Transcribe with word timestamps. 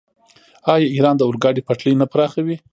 آیا 0.73 0.87
ایران 0.95 1.15
د 1.17 1.21
اورګاډي 1.27 1.61
پټلۍ 1.67 1.93
نه 2.01 2.05
پراخوي؟ 2.11 2.55